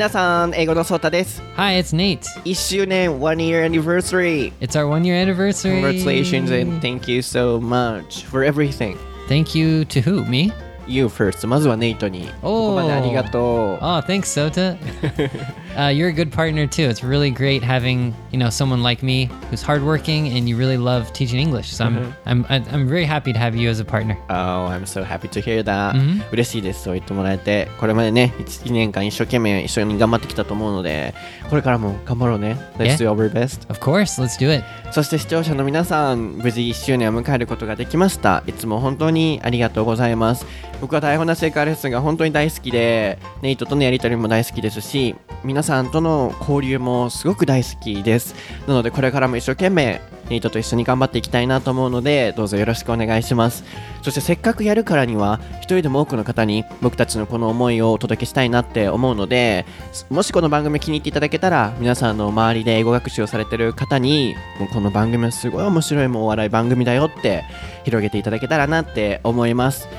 [0.00, 1.42] 皆さん、英語のソータです。
[1.56, 2.20] Hi, it's Nate.
[2.44, 4.52] 1周年 one year anniversary.
[4.60, 5.80] It's our one year anniversary.
[5.80, 8.96] Congratulations and thank you so much for everything.
[9.28, 10.24] Thank you to who?
[10.28, 10.52] Me?
[10.86, 11.46] You first.
[11.46, 12.28] まずはネイトに。
[12.42, 13.84] ここまでありがとう。
[13.84, 14.76] Oh, thanks, Sota.
[15.77, 16.83] uh, you're a good partner too.
[16.83, 21.11] It's really great having you know someone like me who's hardworking and you really love
[21.13, 21.73] teaching English.
[21.73, 24.17] So I'm I'm I- I'm very happy to have you as a partner.
[24.29, 25.95] Oh, I'm so happy to hear that.
[26.31, 26.83] 嬉しいです。
[26.83, 27.67] そう言ってもらえて。
[27.79, 31.13] これまでね、1年間一生懸命一緒に頑張ってきたと思うので、
[31.49, 32.57] これからも頑張ろうね。
[32.77, 33.69] Let's do our best.
[33.69, 34.63] Of course, let's do it.
[34.91, 38.43] そして視聴者の皆さん、無事1周年を迎えることができました。
[38.45, 40.45] いつも本当にありがとうございます。
[40.81, 48.35] 僕は台本なし英会話レッスンが本当に大好きで、ネイトとのやりとりも大好きですし、皆さんとの交流もすごく大好きです。
[48.67, 53.65] なのでこれからも一生懸命ネイトと一緒に頑張っていきたいなと思うので、どうぞよろしくお願いします。
[54.01, 59.65] そしてせっかくやるからには、一人でも多くの方に僕たちのこの思いをお届けしたいなって思うので、
[60.09, 67.43] もしこの番組気に入っていただけたら、皆さんの周りで英語学習をされてる方に、もうこの番組はすごい面白いもうお笑い番組だよって
[67.83, 69.89] 広げていただけたらなって思います。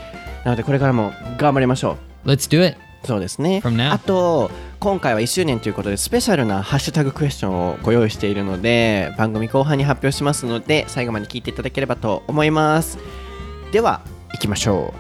[0.45, 2.29] なのでこれからも頑張りましょう。
[2.29, 2.92] Let's do it.
[3.05, 4.51] そうですね.あと
[4.81, 12.99] 今回は1周年ということでスペシャルなハッシュタグクエスチョンをご用意しているので番組後半に発表しますので最後まで聞いていただければと思います。
[13.73, 14.01] では
[14.33, 14.93] 行きましょ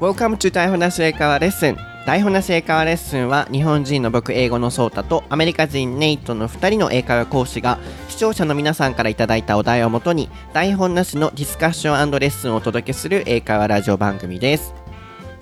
[0.00, 0.04] う。
[0.04, 7.78] Welcome to 台本なし英会話レッスン台本なし英会話レッスンは日本人の僕英語のソータとアメリカ人ネイトの2人の英会話講師が
[8.08, 14.72] 視聴者の皆さんからいただいたお題をもとに台本なしのディスカッションレッスンをお届けする英会話ラジオ番組です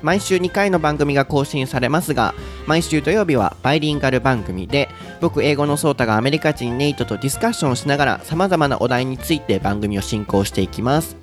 [0.03, 2.35] 毎週2回の番組が更新されますが
[2.67, 4.89] 毎週土曜日はバイリンガル番組で
[5.21, 11.17] 僕英語のソータがアメリカ人ネイトとディスカッションをしながらさまざまなお題について番組を進行していきます。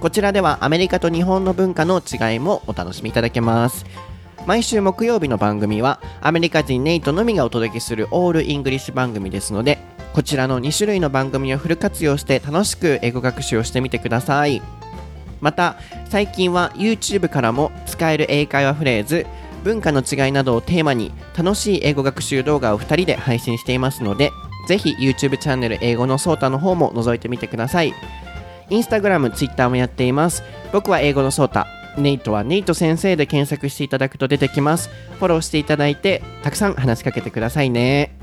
[0.00, 3.86] こちらではアメリカと日本の文化の違いもお楽しみいただけます。
[4.46, 9.78] 毎週木曜日の番組はアメリカ人ネイトのみがお届けするオールイングリッシュ番組ですので
[10.12, 14.81] こちらの2種類の番組をフル活用して楽しく英語学習をしてみてください。
[15.42, 15.76] また
[16.08, 19.26] 最近は YouTube からも使える英会話フレーズ
[19.64, 24.30] 文化の違いなどをテーマに楽しい英語学習動画を2人で配信していますので
[24.66, 27.92] ぜひ YouTube チャンネル英語のソータの方も覗いてみてください。
[28.70, 30.42] Instagram、Twitter もやっています。
[30.72, 31.66] 僕は英語のソータ
[31.98, 34.88] ネイトはネイト先生で検索していただくと出てきます。
[35.18, 38.16] フォローしていただいてたくさん話しかけてくださいね。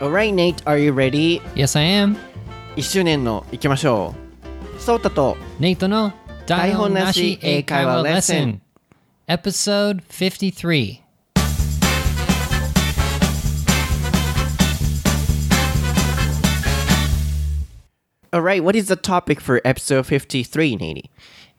[0.00, 1.42] Alright Nate, are you ready?
[1.54, 2.16] Yes, I am.
[2.76, 4.14] 1周年の行きましょ
[4.76, 4.80] う。
[4.80, 6.12] ソータと Nate no
[6.47, 8.61] 台本なし英会話レッスン
[9.27, 11.01] Episode 53.
[18.33, 21.09] Alright, what is the topic for episode 53, Nady?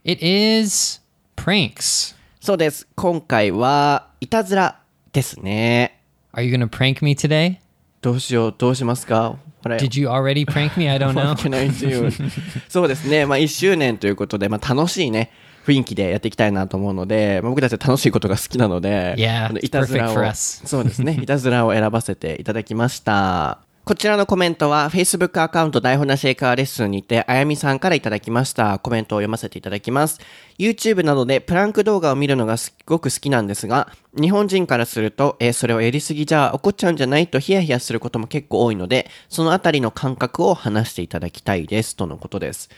[0.03, 1.01] It is
[1.37, 2.15] pranks.
[2.41, 2.87] そうです。
[2.97, 4.81] 今回はいたずら
[5.13, 6.01] ですね。
[6.33, 7.59] Are you going to prank me today?
[8.01, 10.90] どうしよう、どうしますか What I- Did you already prank me?
[10.90, 11.36] I don't know.
[12.70, 13.26] そうですね。
[13.26, 15.32] まあ1周年ということで、まあ楽しいね、
[15.66, 20.34] 雰囲気でやっていきたいなと思うので、まあ僕たちは楽しいことが好きなので、Yeah, いたずらを.
[20.36, 21.18] そうですね。
[21.22, 23.60] いたずらを選ばせていただきました。
[23.90, 28.78] こちらのコメントは Facebook アカウント台本なし英会話レッスンにてあやみさんからいただきました。
[28.78, 30.20] コメントを読ませていただきます。
[30.60, 37.26] YouTube などでプランク動画を見るのがすごく好きなんですが日本人からすると、えーそれをやりすぎじゃ怒っちゃうんじゃない？
[37.30, 41.96] とヒヤヒヤすることも結構多いのでそのあたりの感覚を話していただきたいです。
[41.96, 42.70] とのことです。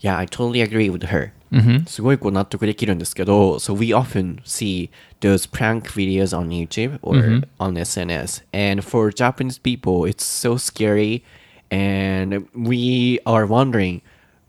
[0.00, 1.30] Yeah, I totally agree with her.
[1.87, 4.89] すごいこう納得できるんですけど、So we often see
[5.21, 7.17] those prank videos on YouTube or
[7.59, 8.43] on SNS.
[8.53, 11.23] And for Japanese people, it's so scary.
[11.71, 14.01] And we are wondering,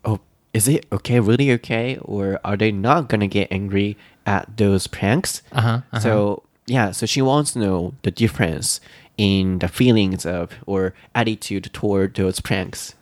[0.03, 0.19] oh,
[0.53, 1.97] is it okay, really okay?
[2.01, 5.41] Or are they not gonna get angry at those pranks?
[5.51, 8.79] Uh-huh, So, yeah, so she wants to know the difference
[9.17, 12.95] in the feelings of or attitude toward those pranks.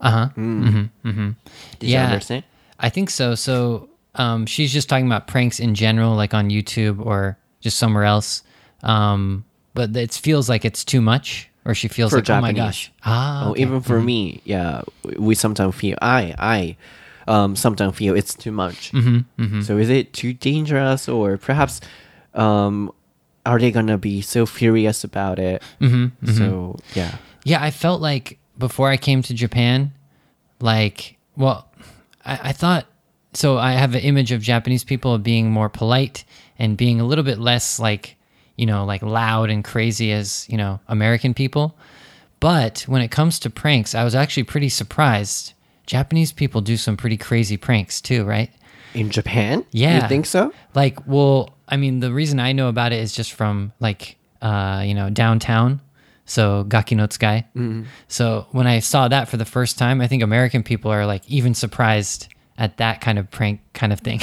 [0.00, 0.28] Uh huh.
[0.36, 1.08] Mm-hmm.
[1.08, 1.30] Mm-hmm.
[1.80, 2.44] Did you understand?
[2.81, 3.35] I think so.
[3.35, 8.03] So um, she's just talking about pranks in general, like on YouTube or just somewhere
[8.03, 8.43] else.
[8.83, 12.51] Um, but it feels like it's too much, or she feels For like, oh my
[12.51, 12.91] gosh.
[13.05, 13.61] Ah, Oh, okay.
[13.61, 14.81] even for me, yeah,
[15.17, 16.75] we sometimes feel I I
[17.27, 18.91] um sometimes feel it's too much.
[18.91, 21.79] Mm-hmm, So is it too dangerous, or perhaps
[22.33, 22.91] um
[23.45, 25.61] are they gonna be so furious about it?
[25.79, 29.93] Mm-hmm, So yeah, Yeah, I felt like before I came to Japan,
[30.59, 31.67] like, well,
[32.25, 32.85] I, I thought
[33.33, 33.57] so.
[33.57, 36.23] I have an image of Japanese people being more polite
[36.59, 38.17] and being a little bit less like,
[38.57, 41.77] you know, like loud and crazy as, you know, American people.
[42.39, 45.53] But when it comes to pranks, I was actually pretty surprised.
[45.85, 48.49] Japanese people do some pretty crazy pranks too, right?
[48.93, 50.01] in Japan, Yeah.
[50.03, 50.51] you think so?
[50.75, 54.83] Like, well, I mean, the reason I know about it is just from like uh,
[54.85, 55.79] you know, downtown
[56.30, 57.44] So Gaki no Tsukai.
[58.08, 61.22] So when I saw that for the first time, I think American people are like
[61.28, 64.20] even surprised at that kind of prank kind of thing.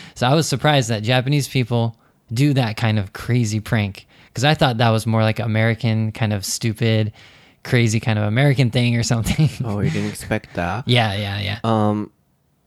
[0.15, 1.95] so I was surprised that Japanese people
[2.33, 6.33] do that kind of crazy prank because I thought that was more like American kind
[6.33, 7.13] of stupid,
[7.63, 9.49] crazy kind of American thing or something.
[9.63, 10.87] Oh, you didn't expect that?
[10.87, 11.59] yeah, yeah, yeah.
[11.63, 12.11] um,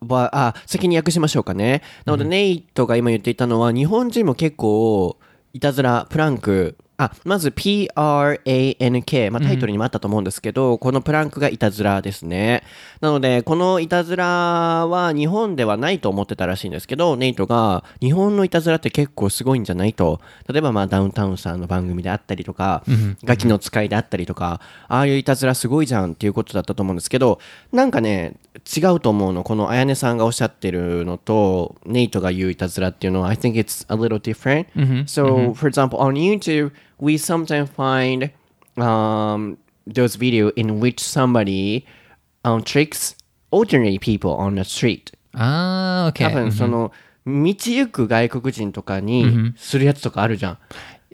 [0.01, 1.83] はあ先に訳しましょうかね。
[2.05, 5.19] なので、ネイトが今言っていたのは、日本人も結構、
[5.53, 12.64] いたずら、プランク、 あ、まず PRANK、まあ、タイトルにもあったと思うんですけど、このプランクがいたずらですね。
[13.02, 14.26] なので、このいたずら
[14.88, 20.22] は日本ではないと思ってたらしいんですけど、ネイトが、日本のいたずらって結構すごいんじゃないと。
[20.48, 22.84] 例えば、まあ、ダウンタウンさんの番組であったりとか、
[23.24, 27.40] ガキの使いであったりとか、ああいういたずらすごいじゃんっていうことだったと思うんですけど、
[27.74, 28.36] なんかね、
[28.76, 29.44] 違うと思うの。
[29.44, 34.68] このあやねさんがおっしゃってるのと、ネイトが言ういたずらっていうのは、I think it's a little different.
[35.06, 38.31] So, for example, on YouTube, we sometimes find
[38.77, 41.85] um, those video in which somebody
[42.45, 43.17] um, tricks
[43.51, 45.12] ordinary people on the street.
[45.35, 46.29] Ah, okay.
[46.29, 46.93] 多分その、
[47.27, 50.59] 道行く外国人とかにするやつとかあるじゃん。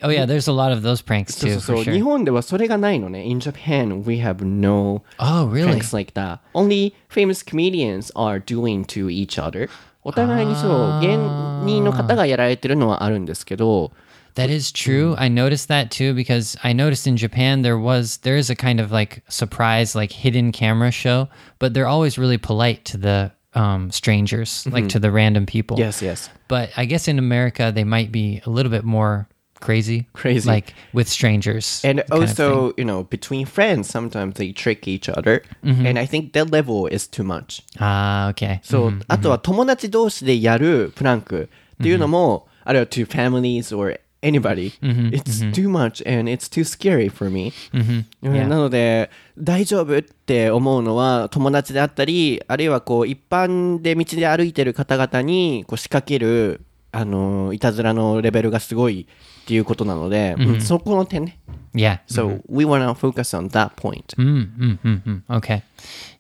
[0.03, 1.95] Oh yeah, there's a lot of those pranks そう too そう for そう。
[1.95, 2.05] 日 sure.
[2.05, 3.25] 本ではそれがないのね。
[3.25, 5.71] In Japan, we have no Oh really?
[5.73, 6.41] pranks like that.
[6.53, 9.71] Only famous comedians are doing to each other.
[10.05, 11.17] お互いにそう、芸
[11.65, 13.91] 人の方がやられてるのはあるんですけど、
[14.35, 15.15] That is true.
[15.19, 18.81] I noticed that too because I noticed in Japan there was there is a kind
[18.81, 21.29] of like surprise like hidden camera show,
[21.59, 25.79] but they're always really polite to the um, strangers, like to the random people.
[25.79, 26.29] Yes, yes.
[26.49, 29.27] But I guess in America they might be a little bit more
[29.59, 30.47] crazy, Crazy.
[30.47, 31.81] like with strangers.
[31.83, 32.47] And kind of thing.
[32.47, 35.43] also, you know, between friends, sometimes they trick each other.
[35.63, 37.63] And I think that level is too much.
[37.81, 38.61] ah, okay.
[38.63, 47.53] そう、あとは友達同士でやるプランクっていうのも、あるいは to families or anybody, it's too much and it's too scary for me.
[47.73, 56.61] うんなので、大丈夫って思うのは友達であったり、あるいはこう一般で道で歩いてる方々にこう仕掛ける、
[56.93, 59.07] あの、いたずらのレベルがすごい
[59.43, 61.39] っていうことなので、うんそこの点ね。
[61.75, 61.99] Yeah.
[62.09, 64.15] So we want to focus on that point.
[64.17, 65.23] Mm, mm, mm, mm.
[65.37, 65.63] Okay.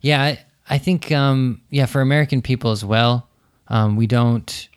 [0.02, 3.26] Yeah, I, I think, um, yeah, for American people as well,
[3.68, 4.68] um, we don't,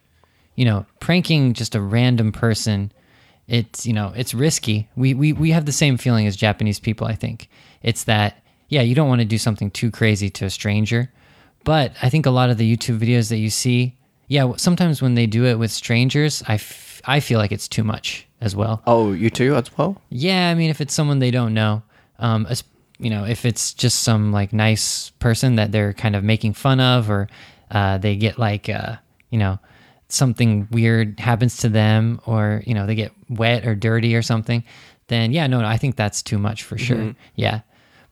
[0.55, 2.91] you know, pranking just a random person,
[3.48, 4.88] it's, you know, it's risky.
[4.96, 7.48] We, we, we have the same feeling as Japanese people, I think.
[7.82, 11.10] It's that, yeah, you don't want to do something too crazy to a stranger.
[11.64, 13.96] But I think a lot of the YouTube videos that you see,
[14.28, 17.84] yeah, sometimes when they do it with strangers, I, f- I feel like it's too
[17.84, 18.82] much as well.
[18.86, 20.00] Oh, you too as well?
[20.10, 21.82] Yeah, I mean, if it's someone they don't know,
[22.18, 22.64] um, as-
[22.98, 26.80] you know, if it's just some like nice person that they're kind of making fun
[26.80, 27.28] of, or
[27.70, 28.96] uh, they get like, uh,
[29.30, 29.58] you know,
[30.14, 34.64] something weird happens to them, or you know, they get wet or dirty or something,
[35.08, 37.14] then yeah, no, no I think that's too much for sure.
[37.34, 37.60] Yeah,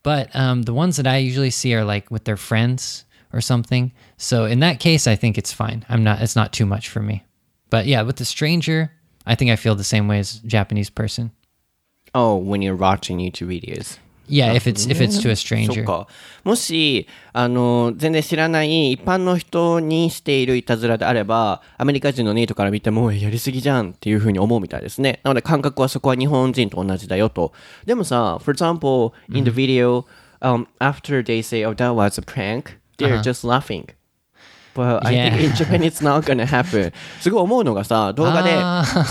[0.03, 3.91] but um, the ones that I usually see are like with their friends or something.
[4.17, 5.85] So in that case, I think it's fine.
[5.89, 6.21] I'm not.
[6.21, 7.23] It's not too much for me.
[7.69, 8.91] But yeah, with the stranger,
[9.25, 11.31] I think I feel the same way as a Japanese person.
[12.13, 13.97] Oh, when you're watching YouTube videos.
[14.27, 16.07] Yeah, if it's if it's to a そ stranger.
[16.43, 25.19] もし、あの、全然知らない一般の人にしているいたずらであれば、アメリカ人のネイトから見ても、やりすぎじゃんっていうふうに思うみたいですね。
[25.23, 27.51] なので感覚はそこは日本人と同じだよと。
[27.85, 30.05] でもさ、for example, in the video,
[30.41, 33.87] um, after they say, oh, that was a prank, they're just laughing.
[34.73, 36.91] But I think in Japan it's not gonna happen.
[37.19, 38.53] すごい思うのがさ、動画で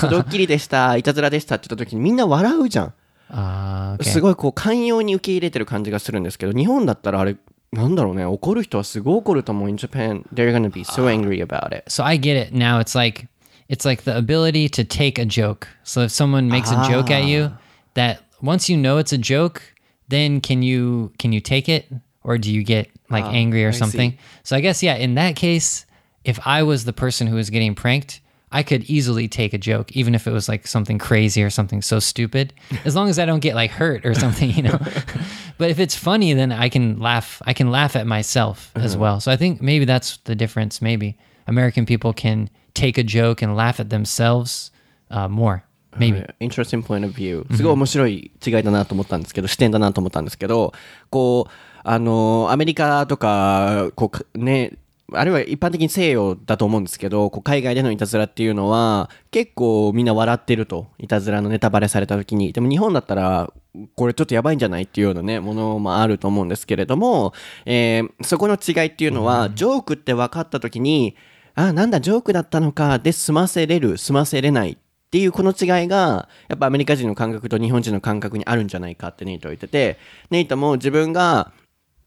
[0.09, 2.95] ドッキリでした、いたずらでしたって言った時にみんな笑うじゃん。
[3.31, 4.03] Uh, okay.
[4.05, 7.36] すごいこう寛容に受け入れてる感じがするんですけど日本だったらあれ
[7.74, 12.79] なんだろうね怒る人はすごい怒ると思う in Japan they're gonna be so angry about it so I get it now.
[12.79, 13.27] It's like
[13.69, 15.67] it's like the ability to take a joke.
[15.84, 17.51] So if someone makes a joke at you,
[17.96, 19.62] that once you know it's a joke,
[20.07, 21.91] then can you can you take it
[22.24, 23.79] or do you get like angry or I see.
[23.79, 24.17] something?
[24.43, 25.86] So I guess yeah, in that case,
[26.24, 29.91] if I was the person who was getting pranked, I could easily take a joke,
[29.91, 32.53] even if it was like something crazy or something so stupid,
[32.86, 34.79] as long as I don't get like hurt or something, you know.
[35.57, 37.41] but if it's funny, then I can laugh.
[37.46, 39.19] I can laugh at myself as well.
[39.19, 40.81] So I think maybe that's the difference.
[40.81, 44.72] Maybe American people can take a joke and laugh at themselves
[45.12, 45.63] uh, more.
[46.00, 46.24] Maybe.
[46.39, 50.74] interesting point of view すごい面白い違いだなと思ったんですけど視点だなと思ったんですけど
[51.10, 51.51] こう
[51.84, 54.74] あのアメリカとかこうかね
[55.14, 62.52] あるいは一般的に西洋だと思うんですけどこう海外でのいたずらっていうのは結構みんな笑ってるといたずらのネタバレされた時に。
[62.52, 63.52] でも日本だったら
[63.95, 67.33] これちょっとやばいんじゃないっていうようなねものもあると思うんですけれども、
[67.64, 71.16] えーそこの違いっていうのは、ジョークって分かった時に
[71.54, 79.99] あなんだジョークだったのかで済ませれる済ませれないっっていうこの違いが、やっぱアメリカ人の感覚と日本人の感覚にあるんじゃないかってネイトは言ってて、
[80.31, 81.62] ネイトも自分が、あ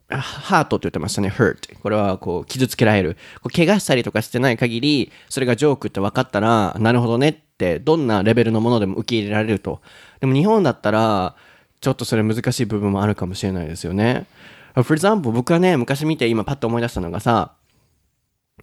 [0.09, 1.77] ハートって言ってましたね、hurt。
[1.79, 3.17] これはこう、傷つけられる。
[3.41, 9.81] こう怪我したりとかしてない限り、それがジョークって分かったら、なるほどねって、どんなレベルのものでも受け入れられると。
[10.19, 11.35] でも日本だったら、
[11.81, 14.27] ちょっとそれ難しい部分もあるかもしれないですよね。
[14.75, 17.53] For example, 僕はね、昔見て今パッと思い出したのがさ、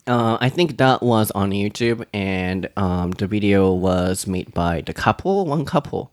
[0.07, 4.93] Uh, I think that was on YouTube, and um, the video was made by the
[4.93, 6.09] couple, one couple.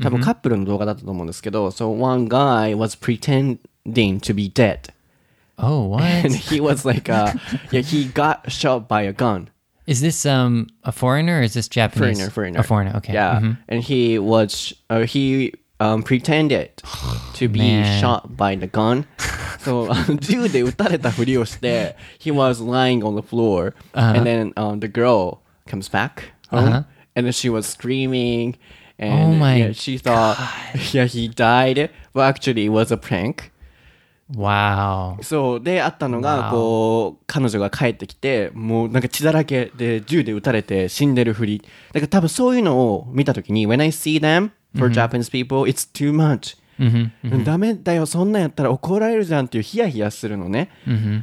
[0.00, 2.96] 多分カップルの動画だったと思うんですけど、so one guy was
[3.85, 4.89] pretending to be dead.
[5.57, 6.01] Oh, what?
[6.03, 7.33] And he was like, uh,
[7.71, 9.49] yeah, he got shot by a gun.
[9.87, 12.17] is this um a foreigner or is this Japanese?
[12.17, 12.59] Foreigner, foreigner.
[12.59, 12.93] A foreigner.
[12.97, 13.13] Okay.
[13.13, 13.57] Yeah, Mhm.
[13.67, 16.69] and he was, uh, he um, pretended
[17.33, 17.99] to be Man.
[17.99, 19.05] shot by the gun.
[19.59, 26.63] So あの銃で撃たれたふりをして、he was lying on the floor, and then um, the girl comes back home,
[26.67, 26.83] Uh-huh.
[27.15, 28.55] and then she was screaming,
[28.97, 30.37] and Oh my yeah, she thought,
[30.93, 33.51] yeah, he died, but actually it was a prank.
[34.34, 35.22] Wow.
[35.22, 46.56] そうであったのが.こう彼女が帰ってきてもうなんか血だらけで銃で撃たれて死んでるふりだから多分そういうのを見た時に When I see them for Japanese people it's too much
[47.44, 50.70] ダメだよそんなんやったら怒られるじゃんっていうヒヤヒヤするのね、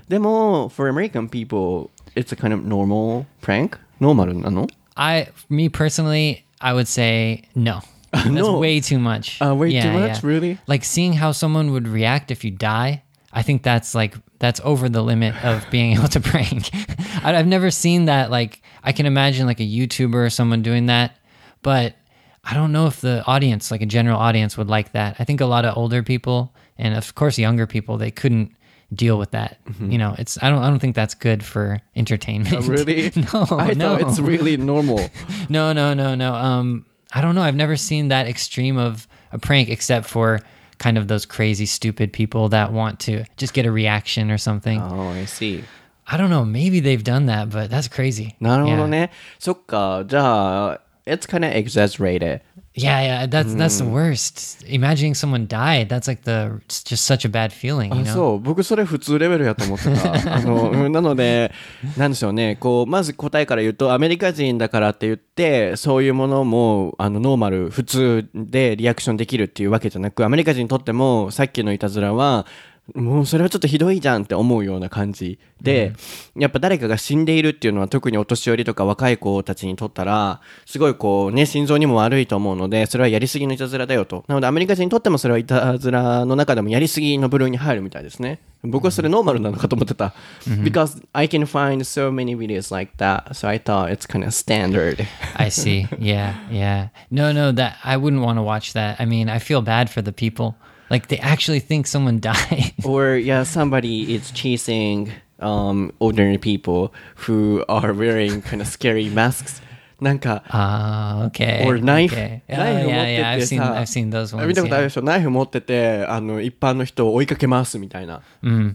[0.07, 6.73] でも for American people it's a kind of normal prank ノーマルなの I, me personally, I
[6.73, 7.81] would say no.
[8.23, 8.59] That's no.
[8.59, 9.41] way too much.
[9.41, 10.21] Uh, way too much?
[10.21, 10.59] Really?
[10.67, 13.03] Like seeing how someone would react if you die.
[13.35, 16.69] I think that's like that's over the limit of being able to prank.
[17.23, 18.29] I've never seen that.
[18.29, 21.17] Like I can imagine like a YouTuber or someone doing that,
[21.63, 21.95] but
[22.43, 25.15] I don't know if the audience, like a general audience, would like that.
[25.17, 28.55] I think a lot of older people and of course younger people, they couldn't
[28.93, 29.59] deal with that.
[29.81, 32.55] You know, it's I don't I don't think that's good for entertainment.
[32.55, 32.71] Mm-hmm.
[32.71, 33.95] really no, I no.
[33.95, 35.09] it's really normal
[35.49, 36.33] No, no, no, no.
[36.35, 37.42] Um, I don't know.
[37.42, 40.40] I've never seen that extreme of a prank except for
[40.78, 44.80] kind of those crazy, stupid people that want to just get a reaction or something.
[44.80, 45.64] oh I see
[46.10, 46.44] I don't know.
[46.44, 48.34] Maybe they've done that, but that's crazy.
[48.40, 48.88] なるほど Yeah.
[48.88, 52.40] ね、そっかじゃあ it's kind of exaggerated
[52.75, 53.27] Yeah, yeah.
[53.27, 54.65] That's that's the worst.
[54.67, 55.89] Imagining someone died.
[55.89, 57.93] That's like the it's just such a bad feeling.
[57.93, 58.13] You あ know?
[58.13, 61.51] そう僕それ普通レベルやと思ってた あのうんなので
[61.97, 72.47] なんでしょうねこうまず答えから言うとアメリカ人だからって言ってそういうものもあのノーマル普通でリアクションできるっていうわけじゃなくアメリカ人にとってもさっきのいたずらは
[72.95, 75.93] もうそれはちょっとひどいじゃんって思うような感じで、
[76.35, 90.13] やっぱ誰かが死んでいるっていうのは特にお年寄りとか若い子たちにとったらすごいこうね心臓にも悪いと思うのでそれはやりすぎのいたずらだよとなのでアメリカ人にとってもそれはいたずらの中でもやりすぎの部類に入るみたいですね僕はそれノーマルなのかと思ってた、
[90.45, 95.05] because I can find so many videos like that so I thought it's kind of standard
[95.35, 95.87] I see.
[95.99, 96.89] Yeah, yeah.
[97.11, 99.01] No, no, that I wouldn't want to watch that.
[99.01, 100.55] I mean, I feel bad for the people.
[100.92, 102.72] Like they actually think someone died.
[102.84, 106.92] or yeah somebody is chasing um, ordinary people
[107.26, 109.60] who are wearing kind of scary masks
[110.00, 111.64] なんか Ah, okay.
[111.66, 112.42] or knife Okay.
[112.48, 113.16] ナイフ Oh, 持っ yeah, て yeah.
[113.16, 114.54] て I've seen さ I've seen those 見 ones.
[114.54, 114.88] たことある Yeah.
[114.88, 118.22] でしょナイフ持っててあの一般の人を追いかけますみたいな、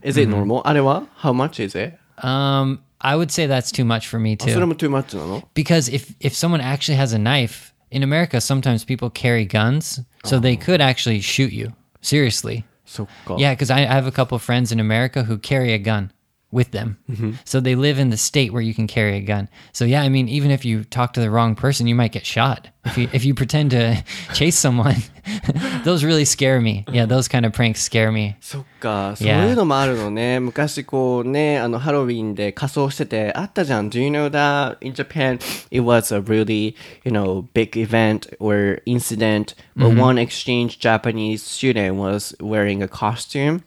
[0.03, 0.61] Is it normal?
[0.65, 1.95] あれは How much is it?
[2.21, 4.65] Um, I would say that's too much for me それ too.
[4.67, 8.85] も too much なの Because if if someone actually has a knife in America, sometimes
[8.85, 11.71] people carry guns, so they could actually shoot you.
[12.00, 12.64] Seriously.
[12.84, 13.40] So cool.
[13.40, 16.10] Yeah, because I, I, have a couple friends in America who carry a gun
[16.50, 16.98] with them.
[17.10, 17.32] Mm-hmm.
[17.44, 19.48] So they live in the state where you can carry a gun.
[19.72, 22.24] So yeah, I mean, even if you talk to the wrong person, you might get
[22.24, 22.68] shot.
[22.87, 24.97] If you if you pretend to chase someone,
[25.85, 26.83] those really scare me.
[26.91, 28.35] Yeah, those kind of pranks scare me.
[28.41, 29.47] そっか、そう Yeah.
[29.49, 30.39] いうのもあるのね。
[30.41, 33.89] 昔こうね、あの、ハロウィンで仮装してて、あったじゃん。
[33.89, 35.39] Do you know that in Japan
[35.71, 41.95] it was a really, you know, big event or incident where one exchange Japanese student
[41.95, 43.63] was wearing a costume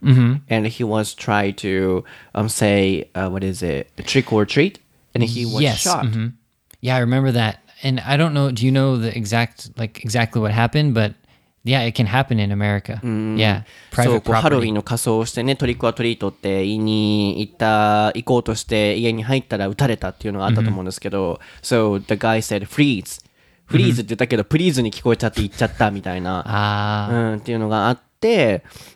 [0.51, 2.05] and he was trying to
[2.35, 4.79] um, say, uh, what is it, trick or treat?
[5.15, 5.79] And he was yes.
[5.79, 6.05] shot.
[6.05, 6.35] mhm.
[6.83, 7.61] Yeah, I remember that.
[7.84, 11.16] And I don't know, do you know the exact like exactly what happened, but
[11.64, 13.00] yeah, it can happen in America.
[13.04, 13.64] Yeah.
[13.94, 23.22] そう Private こうハロウィ.ンの仮装をしてねトリックアトリートって言いに行った行こうとして家に入ったら撃たれたっていうのがあったと思うんですけど、So the guy said freeze
[23.66, 28.11] フリーズって言ったけど、プリーズに聞こえちゃって言っちゃったみたいな、Ah, うん、っていうのがあっって、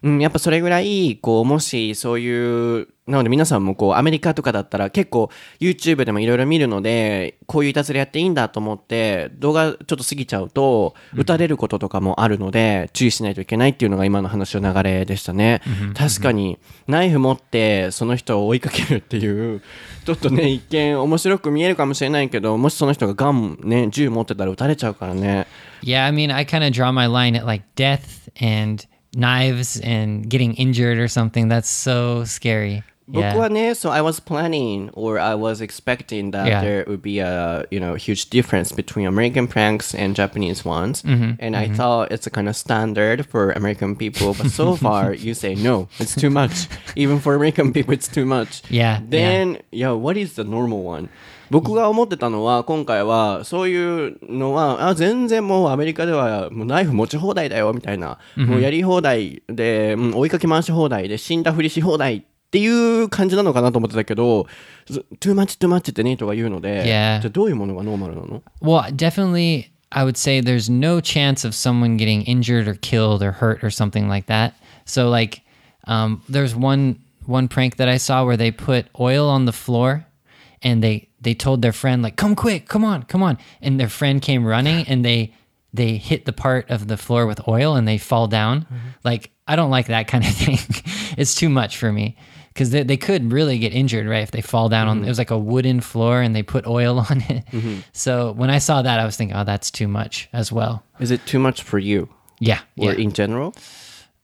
[0.04, 5.30] うん、やっぱそれぐらい、こう、もしそういう、なので皆さんもこう、アメリカとかだったら結構
[5.60, 15.62] YouTube でもいろいろ見るので、こういういたずらやっていいんだと思って、動画ちょっと過ぎちゃうと、撃たれることとかもあるので、注意しないといけないっていうのが今の話の流れでしたね。
[15.96, 19.62] 確かに、ナイフ持ってその人を追いかけるっていう、
[20.06, 25.46] ちょっとね、一見面白く見えるかもしれないけど、もしその人がガン、ね、銃持ってたら撃たれちゃうからね。
[25.84, 28.84] Yeah, I mean, I kind of draw my line at like death and
[29.16, 31.48] knives and getting injured or something.
[31.48, 32.84] That's so scary.
[33.09, 33.37] 僕 Yeah.
[33.37, 36.61] はね、so I was planning or I was expecting that Yeah.
[36.61, 41.45] there would be a you know huge difference between American pranks and Japanese ones, Mm-hmm.
[41.45, 45.35] and I thought it's a kind of standard for American people, but so far you
[45.35, 46.69] say no, it's too much.
[46.95, 48.63] Even for American people, it's too much.
[48.71, 51.09] Yeah, Then yeah, what is the normal one?
[51.51, 53.77] 僕が思ってたのは今回はそうい
[54.11, 62.23] うのはあ全然もうアメリカではもうナイフ持ち放題だよみたいな、もうやり放題で、うん追いかけ回し放題で死んだふりし放題っ
[62.55, 62.67] てい
[63.03, 64.47] う感じなのかなと思ってたけど、
[64.87, 67.21] ず too much too much ってネイトが言うので、 Yeah.
[67.21, 73.23] じゃあどういうものがノーマルなの Well, definitely, I would say there's no chance of someone getting injured or killed
[73.23, 74.55] or hurt or something like that.
[74.85, 75.43] So, like,
[75.87, 76.97] um, there's one
[77.27, 80.07] one prank that I saw where they put oil on the floor,
[80.63, 83.89] and they they told their friend like, "Come quick, come on, come on," and their
[83.89, 85.35] friend came running, and they
[85.73, 88.67] they hit the part of the floor with oil and they fall down.
[89.05, 90.59] Like, I don't like that kind of thing.
[91.17, 92.17] it's too much for me.
[92.55, 94.23] Because they, they could really get injured, right?
[94.23, 96.99] If they fall down on it was like a wooden floor and they put oil
[96.99, 97.45] on it.
[97.93, 100.83] So when I saw that, I was thinking, oh, that's too much as well.
[100.99, 102.09] Is it too much for you?
[102.41, 103.03] Yeah, Or yeah.
[103.05, 103.55] in general?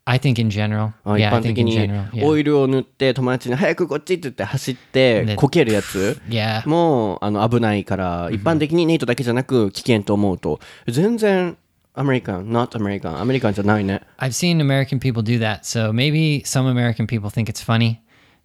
[0.09, 0.93] I think in general.
[1.05, 2.27] あ一 Yeah, I 般 think 的 in に general.
[2.27, 2.41] オ Yeah.
[2.41, 6.67] イルを塗って友達に早くこっちって言って走ってでこけるやつ Yeah.
[6.69, 11.57] もうあの危ないから一般的にネイトだけじゃなく危険と思うと全然
[11.95, 15.61] アメリカン not アメリカンアメリカンじゃないね I've seen American people do that.
[15.65, 17.97] So maybe some American people think it's funny.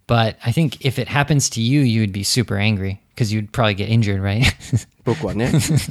[0.06, 3.52] But I think if it happens to you, you would be super angry because you'd
[3.52, 4.44] probably get injured, right?
[5.04, 5.50] 僕はね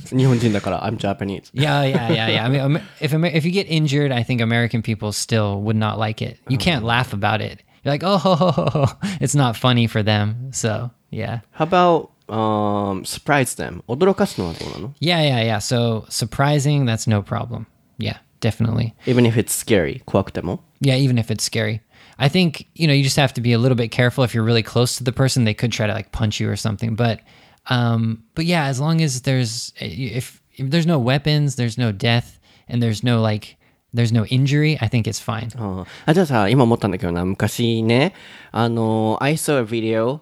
[0.10, 2.46] 日本人だから I'm Japanese yeah, yeah, yeah, yeah.
[2.46, 5.76] I mean, Am- if Amer- if you get injured, I think American people still would
[5.78, 6.38] not like it.
[6.50, 7.62] You can't laugh about it.
[7.84, 8.86] You're like, oh,
[9.20, 10.52] it's not funny for them.
[10.54, 11.40] So yeah.
[11.52, 15.60] How about um, surprise them 驚かすのはどうなの Yeah, yeah, yeah.
[15.60, 17.66] So surprising, that's no problem.
[17.98, 18.94] Yeah, definitely.
[19.06, 21.82] Even if it's scary 怖くても Yeah, even if it's scary.
[22.20, 24.44] I think, you know, you just have to be a little bit careful if you're
[24.44, 26.96] really close to the person, they could try to like punch you or something.
[26.96, 27.20] But
[27.70, 32.40] um but yeah, as long as there's if, if there's no weapons, there's no death
[32.68, 33.58] and there's no like
[33.94, 35.50] there's no injury, I think it's fine.
[35.58, 38.14] ああじゃあさ今思ったんだけどな昔ね
[38.52, 40.22] あの I saw a video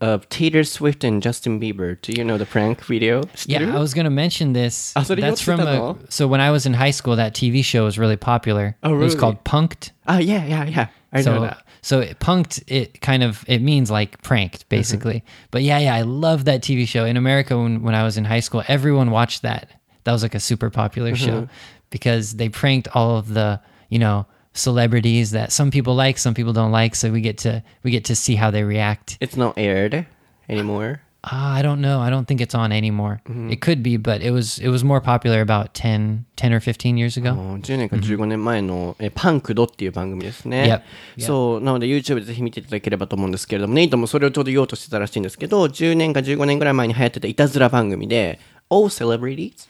[0.00, 3.22] of Taylor Swift and Justin Bieber Do you know the prank video?
[3.34, 4.92] 知ってる Yeah, I was gonna mention this.
[4.96, 7.16] Ah, so you That's from watched a, that, so when I was in high school,
[7.16, 8.76] that TV show was really popular.
[8.82, 9.20] Oh, It was really?
[9.20, 9.90] called Punked.
[10.06, 11.63] あ yeah yeah yeah I know so that.
[11.81, 14.69] so it, punked it kind of it means like pranked mm-hmm.
[14.69, 15.23] basically.
[15.51, 17.05] But yeah yeah i love that tv show.
[17.05, 19.69] In america when, when i was in high school everyone watched that.
[20.03, 21.53] That was like a super popular show mm-hmm.
[21.89, 26.53] because they pranked all of the you know celebrities that some people like some people
[26.53, 26.95] don't like.
[26.95, 29.17] So we get to we get to see how they react.
[29.19, 30.05] It's not aired
[30.47, 34.23] anymore Ah, i don't know i don't think it's on anymore it could be but
[34.23, 40.81] it was it was more popular about 10 10 or 15 years ago もう10年か15年前の、えパンクドっていう番組ですね。
[41.17, 41.25] Yep.
[41.25, 49.67] そう、なので YouTube でぜひ見ていただければと思うんですけれども、ネイトもそれをちょうど言おうとしてたらしいんですけど、10年か15年ぐらい前に流行ってたいたずら番組で、All Celebrities?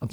[0.00, 0.06] A,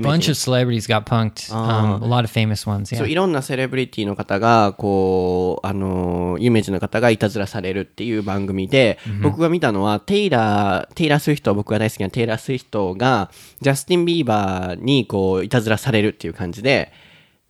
[0.00, 16.92] bunch 人 of celebrities got punked um, a lot of famous ones yeah そういろんなセレブリティの方がこうあの有名人の方がいたずらされるっていう番組で、僕が見たのはテイラーテイラー・スウィフト僕が大好きなテイラー・スウィフトがジャスティン・ビーバーにこういたずらされるっていう感じで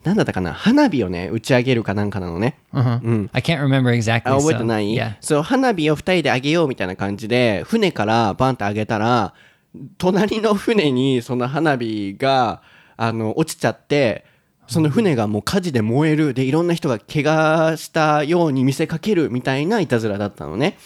[0.04, 3.28] なんだったかな花火をね打ち上げるかなんかなのね Uh-huh.
[3.32, 4.30] I can't remember exactly.
[4.30, 5.16] あ覚え so, てない、Yeah.
[5.20, 9.34] そう花火を2人であげようみたいな感じで船からバンってあげたら
[9.98, 12.62] 隣の船にその花火が
[12.96, 14.24] あの落ちちゃって
[14.66, 16.34] その船がもう火事で燃える。
[16.34, 20.76] でいろんな人が怪我したように見せかけるみたいないたずらだったのね。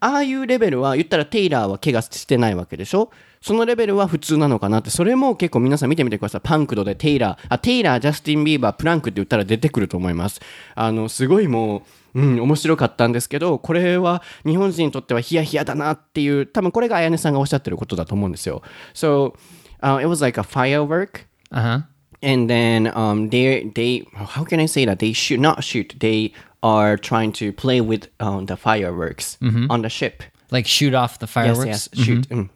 [0.00, 3.10] ああいうレベルは言ったらテイラーは怪我してないわけでしょ？
[3.40, 4.90] そのレベルは普通なのかなって。
[4.90, 6.40] それも結構皆さん見てみてください。
[6.42, 7.46] パンクドでテイラー。
[7.48, 10.40] あテイラージャスティン・ビーバープランクって言ったら出てくると思います。
[10.76, 11.82] あのすごいもう
[12.15, 18.61] うん、面白かったんですけどこれは日本人にとってはヒヤヒヤだなっていう多分これがあやねさんがおっしゃってることだと思うんですよ
[18.93, 21.81] So、uh, it was like a firework Uh huh.
[22.21, 26.33] and then um they they how can I say that they shoot not shoot they
[26.61, 29.37] are trying to play with um, the fireworks
[29.69, 31.65] on the ship Like shoot off the fireworks.
[31.65, 32.29] Yes, yes, shoot.
[32.29, 32.49] Mm.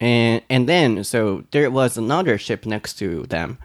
[0.00, 3.58] And and then so there was another ship next to them,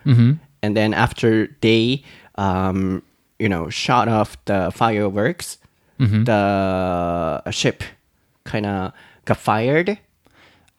[0.62, 2.04] and then after they
[2.36, 3.02] um
[3.39, 5.59] you know shot off the fireworks,
[5.99, 6.25] mm-hmm.
[6.25, 7.83] the ship
[8.45, 8.93] kind of
[9.25, 9.99] got fired.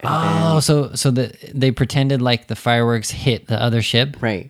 [0.04, 4.50] oh, then, so so the, they pretended like the fireworks hit the other ship, right?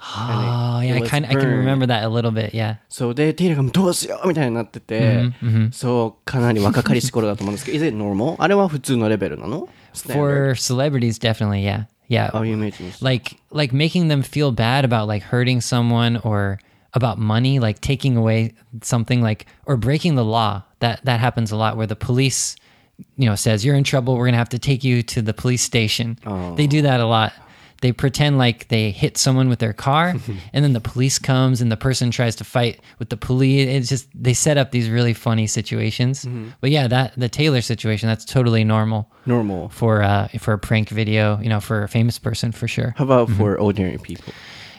[0.00, 2.76] Oh, it, yeah, it I kind I can remember that a little bit, yeah.
[2.88, 5.72] So they そうで、テイラーがどうしようみたいになってて、mm-hmm, mm-hmm.
[5.72, 8.36] そうかなり若かりし頃だと思うんですけど、is it normal?
[8.38, 11.86] あれは普通のレベルなの For celebrities, definitely, yeah.
[12.08, 12.30] Yeah.
[12.32, 12.92] Oh, you imagine.
[13.00, 16.58] Like, like making them feel bad about like hurting someone or
[16.98, 20.62] about money like taking away something like or breaking the law.
[20.80, 22.54] That that happens a lot where the police
[23.16, 24.14] you know says you're in trouble.
[24.16, 26.18] We're going to have to take you to the police station.
[26.56, 27.32] They do that a lot.
[27.80, 30.16] They pretend like they hit someone with their car
[30.52, 33.68] and then the police comes and the person tries to fight with the police.
[33.68, 36.26] It's just they set up these really funny situations.
[36.60, 39.10] But yeah that the taylor situation that's totally normal.
[39.26, 39.68] Normal?
[39.68, 42.94] for uh for a prank video you know for a famous person for sure.
[42.96, 44.32] How about for ordinary people?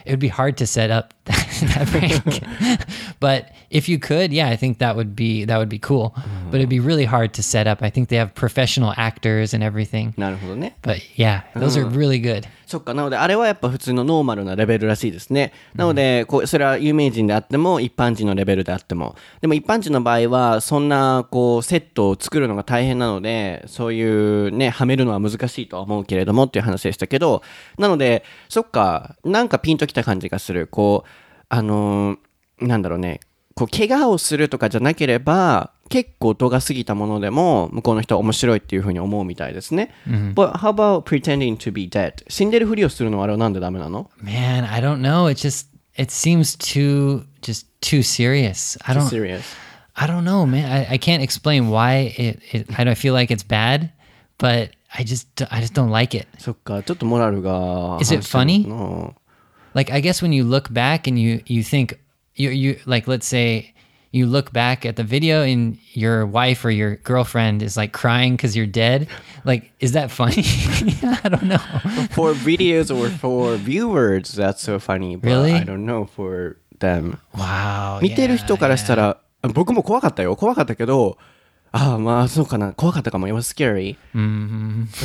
[0.04, 2.86] It would be hard to set up that prank
[3.20, 6.12] but if you could yeah i think that would be that would be cool
[6.50, 9.64] but it'd be really hard to set up i think they have professional actors and
[9.64, 10.76] everything なるほどね。
[10.82, 15.52] but yeah those are really good そっか、なので、あれはやっぱ普通のノーマルなレベルらしいですね。
[15.74, 19.16] なので、こう、それは有名人であっても、一般人のレベルであっても。
[19.40, 27.42] でも一般人の場合は、そんな、こう、セットを作るのが大変なので、そういうね、はめるのは難しいとは思うけれどもっていう話でしたけど、
[27.76, 30.68] なので、そっか、なんかピンときた感じがする。
[30.68, 31.08] こう、
[31.48, 32.18] あのー
[32.60, 33.20] なんだろうね、
[33.60, 39.92] こう、怪我をするとかじゃなければ、結構度が過ぎたものでも、向こうの人は面白いっていうふうに思うみたいですね。
[40.06, 42.24] But how about pretending to be dead?
[42.28, 49.08] 死んでるふりをするのはあれはなんでダメなの man i don't know it just it seems too just too serious i don't
[49.08, 49.42] Serious.
[49.94, 53.32] i don't know man i, I can't explain why it, it i don't feel like
[53.32, 53.90] it's bad
[54.38, 57.98] but i just i just don't like it そっか、ちょっとモラルが。
[58.00, 59.14] Is it 反してるのかな
[59.74, 61.98] like i guess when you look back and you you think
[62.39, 63.73] you you like let's say
[64.11, 68.35] you look back at the video and your wife or your girlfriend is like crying
[68.37, 69.07] because you're dead
[69.43, 70.43] like is that funny
[71.23, 71.59] i don't know
[72.11, 75.17] For videos or for viewers, that's so funny.
[75.17, 75.53] But Really?
[75.53, 77.17] I don't know for them.
[77.33, 79.17] wow 見てる人からしたら、
[79.53, 80.35] 僕も怖かったよ。
[80.37, 81.17] 怖かったけど、
[81.73, 82.71] ああ、まあそうかな。
[82.71, 83.27] 怖かったかも。
[83.27, 83.97] It was scary.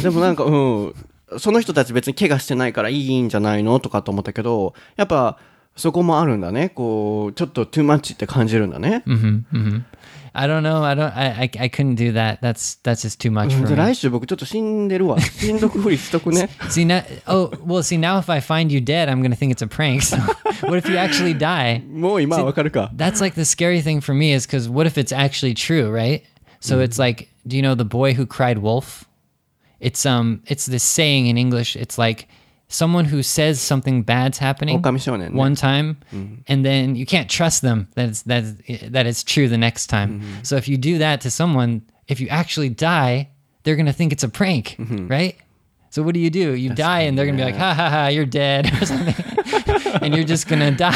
[0.02, 0.94] でもなんか、うん。
[1.38, 5.38] その人たち別に怪我してないからいいんじゃないのとかと思ったけど、やっぱ、
[5.76, 6.68] そこもあるんだね。
[6.68, 9.02] こう、ちょっと too much って感じるんだね。
[10.32, 13.32] i don't know i don't I, I i couldn't do that that's that's just too
[13.32, 15.20] much じ for ゃあ me 来週僕ちょっと死んでるわ。
[15.20, 16.48] 死んどくふりしとくね。
[16.68, 19.60] see now oh well see now if i find you dead i'm gonna think it's
[19.60, 20.16] a prank so
[20.68, 22.92] what if you actually die もう今はわかるか。
[22.94, 26.22] That's like the scary thing for me is because what if it's actually true, right?
[26.60, 29.06] So it's like, do you know the boy who cried wolf?
[29.80, 31.74] It's um, it's this saying in English.
[31.74, 32.28] It's like
[32.75, 34.75] someone who says something bad's happening
[35.33, 36.35] one time mm-hmm.
[36.47, 39.87] and then you can't trust them that it's, that, it's, that it's true the next
[39.87, 40.43] time mm-hmm.
[40.43, 43.29] so if you do that to someone if you actually die
[43.63, 45.07] they're gonna think it's a prank mm-hmm.
[45.07, 45.37] right
[45.89, 47.89] so what do you do you That's die and they're gonna be like ha ha
[47.89, 49.34] ha you're dead or something
[50.02, 50.92] and you're just gonna die.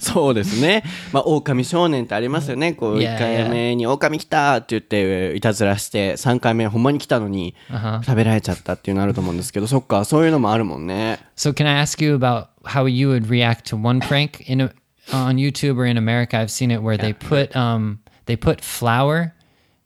[0.00, 0.82] そうですね。
[1.12, 2.72] まあ、狼少年ってありますよね。
[2.72, 7.54] こう、 Yeah, 1回目に狼来たって言って、いたずらして、3回目ほんまに来たのに、
[8.04, 11.18] 食べられちゃったっていうのあると思うんですけど、そっか、そういうのもあるもんね。
[11.36, 14.72] So can I ask you about how you would react to one prank in a,
[15.12, 16.36] on YouTube or in America?
[16.36, 19.32] I've seen it where they put um they put flour.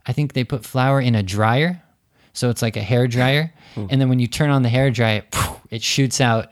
[0.07, 1.83] I think they put flour in a dryer,
[2.33, 5.23] so it's like a hair dryer, and then when you turn on the hair dryer,
[5.71, 6.49] it shoots out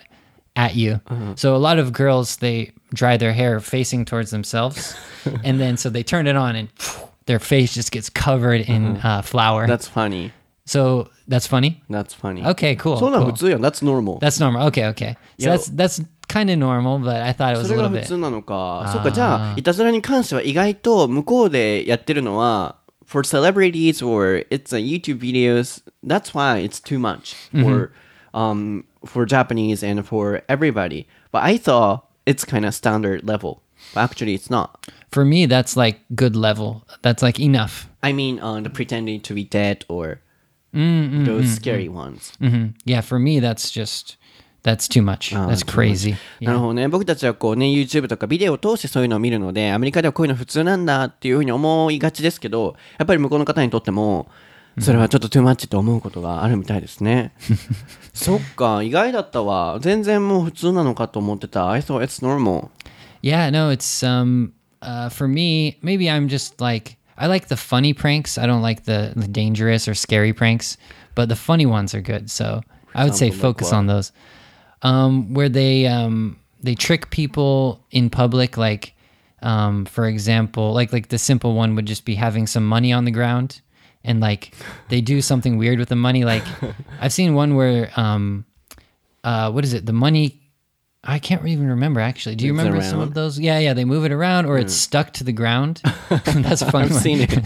[0.56, 1.00] at you.
[1.37, 4.94] So a lot of girls they dry their hair facing towards themselves,
[5.44, 6.68] and then so they turn it on and
[7.26, 9.66] their face just gets covered in uh, flour.
[9.66, 10.32] That's funny.
[10.66, 11.82] so that's funny.
[11.88, 12.44] That's funny.
[12.44, 12.98] Okay, cool.
[12.98, 13.32] そうなの cool.
[13.32, 13.61] 普通やん。
[13.61, 14.18] That's normal.
[14.18, 14.66] That's normal.
[14.68, 15.16] Okay, okay.
[15.38, 15.50] So Yo.
[15.52, 17.96] that's that's kind of normal, but I thought it was そ a れが little 普
[18.00, 18.06] bit.
[18.06, 18.90] 通なのか。
[18.92, 27.90] そっか、じゃあ、いたずらに関しては意外と向こうでやってるのは、for celebrities or it's a YouTube videos, that's why it's too much for,
[28.32, 31.06] um, for Japanese and for everybody.
[31.30, 33.62] But I thought it's kind of standard level.
[33.94, 34.87] But actually, it's not.
[35.11, 36.85] For me, that's like good level.
[37.02, 37.88] That's like enough.
[38.02, 40.20] I mean, on the pretending to be dead or
[40.72, 42.32] those scary ones.
[42.38, 44.16] hmm Yeah, for me, that's just
[44.62, 45.32] that's too much.
[45.35, 46.14] that's crazy.
[46.40, 46.88] なるほどね。
[46.88, 54.28] 僕たちはこうね、YouTube とかビデオを通してそういうのを見るので、アメリカではこういうの普通なんだっていうふうに思いがちですけど、やっぱり向こうの方にとっても、
[54.78, 57.32] それはちょっとトゥーマッチと思うことがあるみたいですね。
[58.14, 59.78] そっか、意外だったわ。
[59.80, 61.70] 全然もう普通なのかと思ってた。
[61.70, 62.70] I thought it's normal.
[63.22, 67.92] Yeah, no, it's um uh for me, maybe I'm just like I like the funny
[67.92, 68.38] pranks.
[68.38, 70.78] I don't like the, the dangerous or scary pranks,
[71.14, 72.30] but the funny ones are good.
[72.30, 72.62] So
[72.94, 73.78] I would say example, like focus what?
[73.78, 74.12] on those.
[74.80, 78.94] Um where they um they trick people in public like
[79.42, 83.04] Um, for example, like like the simple one would just be having some money on
[83.04, 83.61] the ground,
[84.06, 84.52] and like
[84.88, 86.24] they do something weird with the money.
[86.24, 86.44] Like
[87.00, 88.44] I've seen one where um,
[89.24, 89.87] uh, what is it?
[89.87, 90.38] The money.
[91.04, 92.37] I can't even remember actually.
[92.37, 93.08] Do you Moves remember some around?
[93.08, 93.37] of those?
[93.37, 93.74] Yeah, yeah.
[93.74, 95.82] They move it around, or it's stuck to the ground.
[96.08, 96.85] That's a funny.
[96.85, 97.00] I've one.
[97.00, 97.42] seen it.確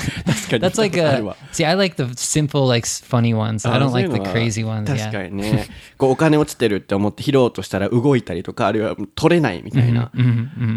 [0.50, 1.64] かに That's like あるわ a see.
[1.66, 3.66] I like the simple, like s- funny ones.
[3.66, 4.84] I あ don't そういう like の the は crazy ones.
[4.84, 5.10] 確 Yeah.
[5.10, 10.10] かにねこうお金落ちてるって思って拾おうとしたら動いたりとかあるいは取れないみたいな、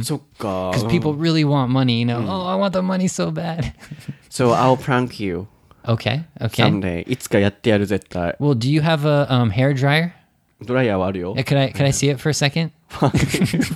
[0.02, 2.20] そっか Because people really want money, you know.
[2.26, 3.74] Oh, I want the money so bad.
[4.30, 5.48] So I'll prank you
[5.86, 6.64] okay, okay.
[6.64, 10.12] someday いつかやってやる絶対 Well, do you have a um, hair dryer?
[10.66, 12.72] ドライヤーはあるよ Uh, Could I could I see it for a second?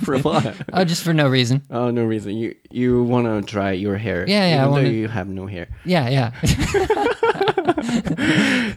[0.04, 0.54] For what?
[0.72, 1.62] Oh, just for no reason.
[1.70, 2.36] Oh, no reason.
[2.36, 4.26] You you wanna dry your hair?
[4.28, 5.68] Yeah, yeah, I Even though wanna- you have no hair.
[5.84, 6.32] Yeah, yeah.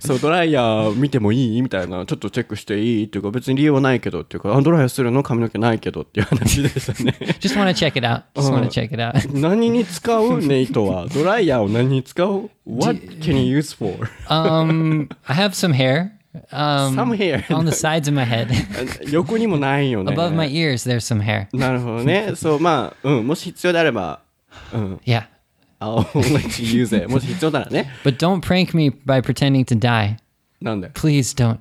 [0.01, 8.23] そうドライヤー見てもいいみたいなちょっとチェックしていいっていうか別に理由はないけどっていうかあドライヤーするの髪の毛ないけどっていう話でしたね just want to check it out.
[8.35, 9.39] Just want to check it out.
[9.39, 14.09] 何に使うネイトはドライヤーを何に使う What can you use for?
[14.29, 16.13] Um, I have some hair.
[16.51, 17.45] Um, Some hair.
[17.51, 18.49] on the sides of my head.
[19.13, 21.47] 横にもないよね Above my ears, there's some hair.
[21.53, 24.21] なるほどねそうまあうんもし必要であれば
[24.73, 25.25] うん Yeah.
[25.82, 30.18] I'll let you use it もし必要ならね But don't prank me by pretending to die.
[30.62, 31.60] なんで Please don't.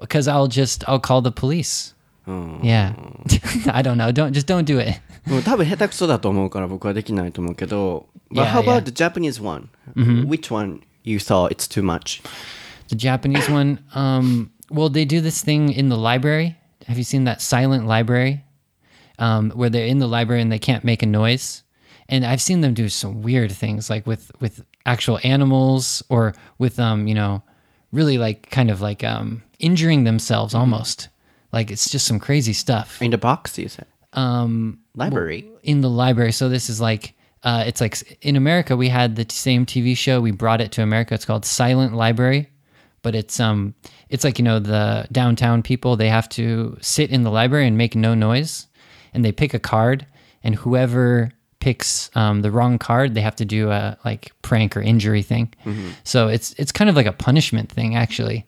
[0.00, 1.94] Because I'll just I'll call the police.
[2.26, 2.94] Yeah.
[3.72, 4.10] I don't know.
[4.10, 5.00] Don't just don't do it.
[5.26, 8.84] もう多分下手くそだと思うから僕はできないと思うけど But Yeah, how about yeah.
[8.84, 9.68] the Japanese one?
[10.26, 12.22] Which one you thought it's too much?
[12.88, 16.56] The Japanese one, um, well, they do this thing in the library.
[16.86, 18.42] Have you seen that silent library?
[19.18, 21.62] Um, where they're in the library and they can't make a noise.
[22.09, 26.79] And I've seen them do some weird things, like with with actual animals or with
[26.79, 27.43] um, you know,
[27.91, 31.09] really like kind of like um injuring themselves almost.
[31.53, 33.01] Like it's just some crazy stuff.
[33.01, 33.85] In the box, you said.
[34.13, 35.47] Um, Library.
[35.63, 36.31] in the library.
[36.31, 40.19] So this is like uh, it's like in America we had the same TV show.
[40.19, 41.13] We brought it to America.
[41.13, 42.49] It's called Silent Library,
[43.01, 43.75] but it's um
[44.09, 47.77] it's like you know the downtown people they have to sit in the library and
[47.77, 48.67] make no noise,
[49.13, 50.05] and they pick a card,
[50.43, 54.81] and whoever picks um, the wrong card, they have to do a like prank or
[54.81, 55.53] injury thing.
[55.65, 55.89] Mm-hmm.
[56.03, 58.45] So it's it's kind of like a punishment thing actually.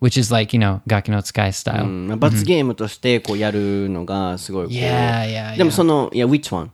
[0.00, 1.12] Which is like, you know, Gaki mm-hmm.
[1.12, 1.84] no Tsukai style.
[1.84, 4.66] うん、罰ゲームとしてこうやるのがすごい。
[4.66, 5.56] Yeah, yeah, yeah.
[5.56, 6.70] でもその、いや、which one?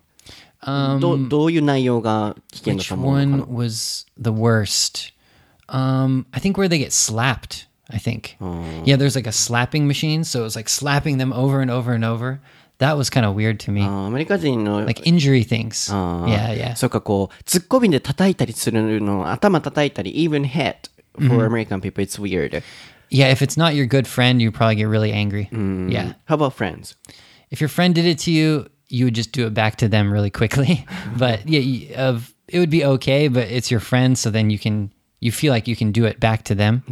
[0.63, 1.01] Um,
[2.67, 5.13] Which one um, was the worst?
[5.69, 8.37] Um, I think where they get slapped, I think.
[8.85, 11.95] Yeah, there's like a slapping machine, so it was like slapping them over and over
[11.95, 12.41] and over.
[12.80, 13.84] That was kind of weird to me.
[13.84, 15.94] あーアメリカ人の like injury things.
[15.94, 16.76] あー Yeah, yeah.
[16.76, 20.76] そうかこうツッコミで叩いたりするの頭叩いたり even head
[21.28, 22.62] for American people it's weird
[23.10, 25.48] Yeah, if it's not your good friend, you probably get really angry.
[25.54, 26.14] Yeah.
[26.26, 26.96] How about friends?
[27.52, 30.12] If your friend did it to you, you would just do it back to them
[30.12, 30.86] really quickly.
[31.18, 34.58] but yeah, y- of it would be okay, but it's your friend, so then you
[34.60, 36.84] can you feel like you can do it back to them.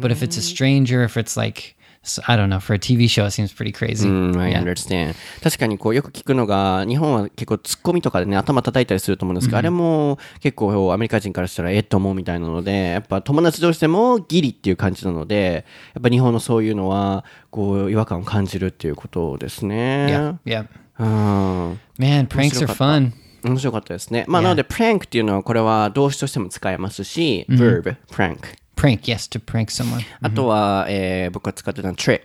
[0.00, 3.07] But if it's a stranger, if it's like s- I don't know, for a TV
[3.07, 4.07] show, it seems pretty crazy.
[4.09, 4.63] うん、I Yeah.
[4.63, 5.13] understand.
[5.43, 20.07] 確かにこうよく聞くのが、日本は結構ツッコミとかでね、頭叩いたりすると思うんですけど、あれも結構アメリカ人からしたらえっと思うみたいなので、やっぱ友達同士でもギリっていう感じなので、やっぱ日本のそういうのは、こう違和感を感じるっていうことですね。
[20.09, 20.35] Yeah.
[20.45, 20.67] Yeah.
[20.99, 21.79] うん。
[21.99, 23.11] Man, pranks are fun.
[23.43, 24.23] 面白かったですね。
[24.27, 28.37] まあ、なので、プランクっていうのは、これは動詞としても使えますし、verb、prank。
[28.75, 30.01] Prank, yes, to prank someone.
[30.21, 32.21] あとは、えー僕が使ってたのは trick。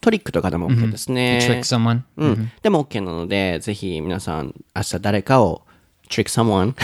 [0.00, 1.40] トリックとかでも OK ですね。
[1.42, 2.02] Trick someone.
[2.16, 2.52] うん。
[2.62, 5.62] でも OK なので、ぜひ皆さん、明日誰かを
[6.08, 6.74] trick someone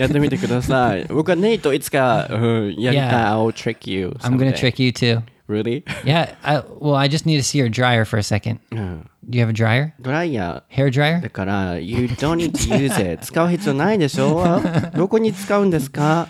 [0.00, 1.04] やってみてください。
[1.04, 3.08] 僕はネイトいつか、うん、やりたい。
[3.08, 3.28] Yeah.
[3.32, 4.16] I'll trick you.
[4.20, 4.72] I'm gonna someday.
[4.72, 5.22] trick you too.
[5.48, 5.84] Really?
[6.04, 6.36] Yeah.
[6.42, 8.58] I, well, I just need to see your dryer for a second.
[8.72, 9.10] うん。
[9.28, 9.92] Do you have a dryer?
[10.00, 11.22] ドライヤ Hair ー dryer?
[11.22, 13.24] だから、You don't need to use it.
[13.24, 14.60] 使う必要ないでしょ
[14.94, 16.28] どこに使うんですか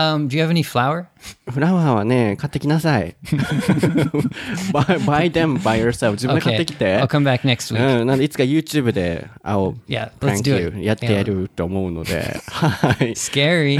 [0.00, 1.06] Um, do you have any flour?
[1.50, 3.14] フラワーはね、買ってきなさい。
[4.72, 6.12] buy, buy them by yourself.
[6.12, 6.98] 自分で買ってきて。
[6.98, 8.00] I'll come back next week.
[8.00, 10.82] うん、なんでいつか YouTube で I'll Yeah, prank let's do you it.
[10.82, 13.12] やってやると思うので、はい。
[13.14, 13.78] Scary.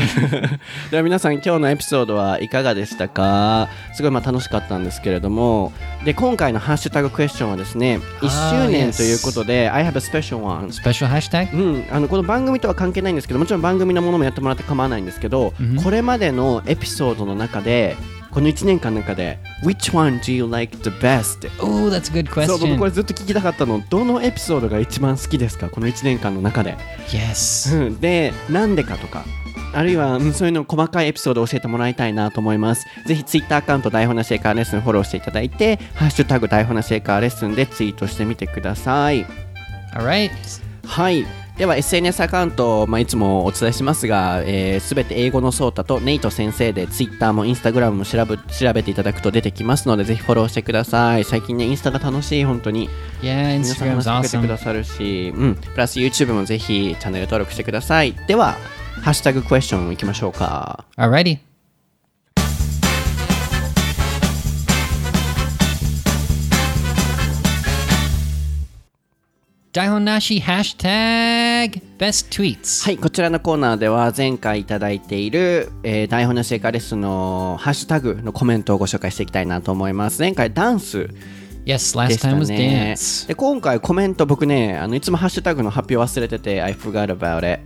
[0.90, 3.68] では皆さん今日のエピソードはいかがでしたか？
[3.94, 5.72] すごいまあ楽しかったんですけれども
[6.04, 11.54] で今回のハッシュタグクエスチョンはですね1周年.ということで I have a special one Special hashtag?
[11.54, 17.96] うん、あのこの番組とは関係ないんですけどもちろん番組のものもやってもらって構わないんですけど、これまでのエピソードの中で
[18.30, 21.48] この1年間の中で Which one do you like the best?
[21.60, 22.84] Oh, that's a good そう僕こ question.
[22.84, 25.68] れずっと聞きたかったのどのエピソードが一番好きですか？
[25.68, 26.76] この1年間の中で
[27.08, 27.76] Yes.
[27.88, 29.24] うんで、なんでかとか、
[29.74, 32.86] あるいは、うんそういうの細かいエピソードを教えてもらいたいなと思います。
[33.06, 39.26] ぜひ、ツイッターアカウント、台本なシェイカーレッスンフォローしていただいて、ハッシュタグ、台本なシェイカーレッスンでツイートしてみてください。
[39.94, 40.30] All right.
[40.86, 41.26] はい
[41.60, 52.88] では SNS アカウント、まあ、いつもお伝えしますが、えー、全て英語のソータとネイト先生で Twitter も Instagram も調べ調べていただくと出てきますのでぜひフォローしてください最近ねインスタが楽しい本当に
[53.20, 54.48] Yeah, 皆さん Instagram's awesome.
[54.48, 58.56] ださるし、うん、プラス YouTube もぜひチャンネル登録してくださいでは
[59.02, 61.49] ハッシュタグクエスチョンいきましょうか Alrighty.
[69.72, 72.84] Daihonashi hashtag best tweets.
[72.84, 80.20] はい、こちらのコーナーでは前回いただいている、えー台本のシェイカーレッスンのハッシュタグのコメントをご紹介していきたいなと思います。
[80.20, 81.08] 前回ダンス
[81.64, 82.94] Yes, で last time was ね。
[82.96, 83.28] dance.
[83.28, 87.62] で今回コメント僕ねあのいつもハッシュタグの発表忘れてて I forgot about it.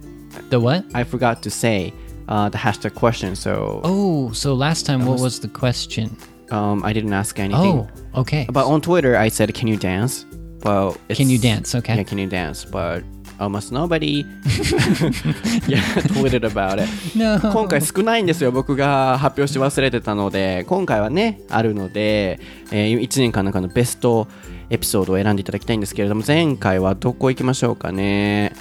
[0.50, 0.84] The what?
[0.92, 1.94] I forgot to say、
[2.26, 6.14] uh, the hashtag question so、Oh, so last time what was the question?
[6.50, 7.88] um, I didn't ask anything.
[8.14, 8.46] Oh, okay.
[8.52, 10.26] But on Twitter I said can you dance?
[10.64, 11.74] Well, Can you dance?
[11.76, 11.94] Okay.
[11.96, 12.64] Yeah, can you dance?
[12.64, 13.04] But
[13.38, 14.24] almost nobody
[15.68, 15.82] yeah,
[16.14, 16.88] tweeted about it.
[17.14, 17.38] No.
[17.38, 22.40] 今回少ないんですよ僕が発表し忘れてたので今回はねあるので、
[22.72, 24.26] え1年間の中のベスト
[24.70, 28.52] エピソードを選んでいただきたいんですけれども前回はどこ行きましょうかね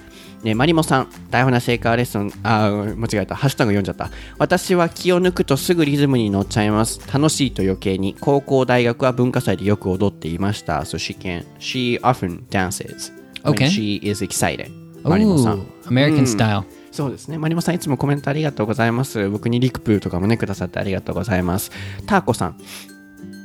[0.43, 4.11] ね、マリモさん、台本なシェイカーレッスン、あー、間違えた、ハッシュタグ読んじゃった。
[4.37, 6.99] 私は気を抜くとすぐリズムに乗っちゃいます。
[7.11, 10.79] 楽しいと余計に、高校、大学は文化祭でよく踊っていました。
[10.81, 13.11] So she can, she often dances
[13.43, 13.67] Okay.
[13.67, 14.71] she is excited.
[15.03, 15.65] マリモさん。
[15.85, 16.63] American style.
[16.91, 17.37] そうですね。
[17.37, 19.29] マリモさん、いつもコメントありがとうございます。
[19.29, 21.71] 僕にリクプーとかもね、くださってありがとうございます。
[22.05, 22.57] ターコさん。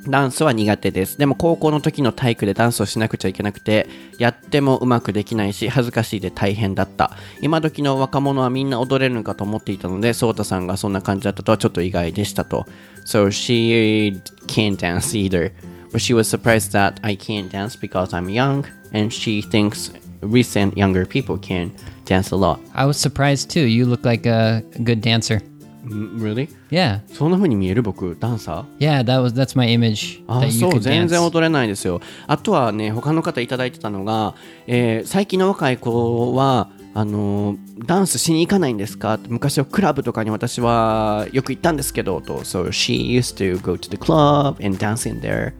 [0.08, 1.18] ダンスは苦手です。
[1.18, 7.12] でも高校の時の体育でダンスをしなくちゃいけなくて、やってもうまくできないし、恥ずかしいで大変だった。
[7.40, 12.66] 今時の若者はみんな踊れるのかと思っていたので、ソータさんがそんな感じだったとはちょっと意外でしたと。
[13.04, 15.52] So she can't dance either.
[15.90, 20.76] But she was surprised that I can't dance because I'm young, and she thinks recent
[20.76, 21.70] younger people can
[22.04, 22.58] dance a lot.
[22.74, 23.66] I was surprised too.
[23.66, 25.40] You look like a good dancer.
[25.88, 26.48] Mm, Really?
[26.70, 27.00] Yeah.
[27.12, 31.08] そんな風に見える僕ダンサー Yeah, that was that's my image あ that you そう could 全 dance.
[31.08, 34.34] 然踊れないですよあとはね他の方いただいてたのが、
[34.66, 45.52] えー最近の若い子はあのーダンスしに行かないんですか昔はクラブとかに私はよく行ったんですけどと So she used to go to the club and dance in there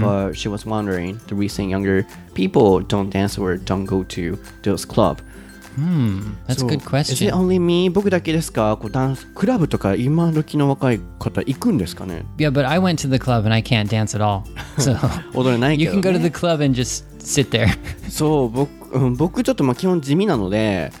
[0.00, 2.04] but she was wondering the recent younger
[2.34, 5.18] people don't dance or don't go to those club
[6.46, 7.32] That's a good Is it question.
[7.34, 7.90] only me?
[7.90, 14.42] 僕だけですかこうダンスクラブとか今時の若い方行くんですかね Yeah, but I went to the club and I can't dance at all.
[14.78, 14.96] So
[15.34, 17.68] 踊れないけ you ど、can ね、go to the club and just sit there.
[18.10, 20.92] そう僕,、うん、僕ちょっとまあ基本地味なので、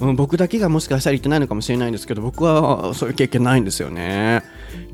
[0.00, 4.42] うん、僕だけがもしかしたら行ってないのかもしれないんですけど僕はそういう経験ないんですよね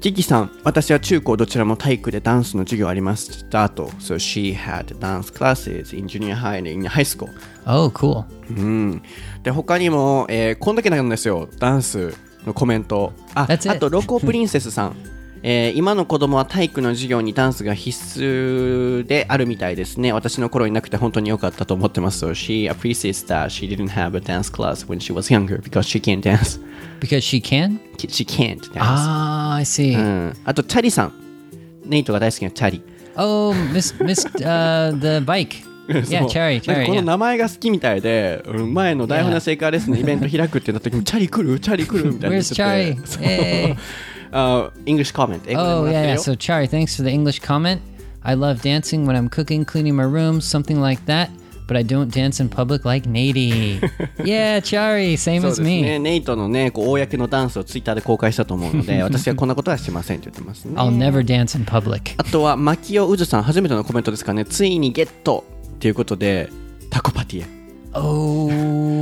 [0.01, 7.31] キキさん私は中高どちらも体育でダンスの授業ありましたと So she had dance classes in junior high and in high school
[7.67, 8.25] Oh, cool.
[8.49, 9.03] うん、
[9.43, 12.15] で他にも、えーこんだけなんですよダンス
[12.47, 14.97] のコメントあ.あとロコプリンセスさん、
[15.43, 25.83] えー今の子供は体育の授業にダンスが必須であるみたいですね私の頃になくて本当に良かったと思ってます so she appreciates that she didn't have a dance class when she was younger because
[25.83, 26.61] she can't dance
[27.01, 27.81] Because she can?
[27.99, 29.97] she can't dance、Ah, I see.
[29.99, 31.13] うん、あとチャリさん
[31.85, 32.83] ネイトが大好きなチャリ
[33.17, 35.66] Oh, Miss Miss uh the bike.
[35.87, 36.87] そ Yeah, う Cherry, Cherry.
[36.87, 42.63] この.名前が好きみたいで、うん前の台本のシェイカーレッスンのイベント開くってなった時に、チャリ来るチャリ来るみたいな Where's てて。
[42.63, 43.07] Chari?
[43.07, 43.77] そう Hey.
[44.33, 46.15] あ English comment Oh, yeah, る yeah.
[46.15, 47.79] よ So, Chari, thanks for the English comment.
[48.23, 51.31] I love dancing when I'm cooking, cleaning my room, something like that.
[51.69, 53.81] But I don't dance in public like Nady.
[54.25, 56.01] yeah, Chari, same as ですね、me.
[56.01, 60.75] ネイトのね、こう公のダンスをツイッターで公開したと思うので、私はこんなことはしませんって言ってますね。
[60.77, 62.15] I'll never dance in public.
[62.19, 65.45] あとは、マキオウズさん、初めてのコメントですかね、ついにゲット
[65.77, 66.51] っていうことで、
[66.91, 67.57] タコパティエ。
[67.99, 68.51] Oh.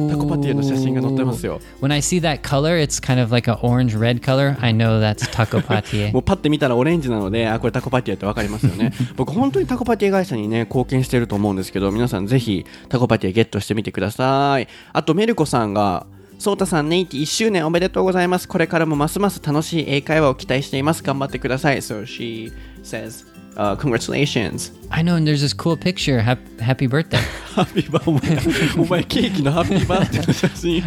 [0.08, 1.60] タコパティエの写真が載ってますよ。
[1.80, 4.56] When I see that color, it's kind of like an orange red color.
[4.60, 6.12] I know that's taco patie.
[6.14, 8.92] もうパッて見たらオレンジなので、あ、これタコパティエってわかりますよね。
[9.16, 14.68] 僕、本当にタコパティエ会社にね、貢献してると思うんですけど、皆さんぜひタコパティエゲットしてみてください。
[14.92, 16.06] あと、メルコさんが、
[16.38, 18.46] ソータさん、ネイティ1周年おめでとうございます。
[18.46, 21.02] これからもますます楽しい英会話を期待しています。
[21.02, 21.78] 頑張ってください。
[21.78, 23.24] So she says,
[23.56, 24.70] uh, congratulations.
[24.90, 26.20] I know, and there's this cool picture.
[26.20, 27.16] Ha- happy birthday.
[27.54, 28.38] happy birthday.
[28.80, 30.82] oh my cake, no happy birthday.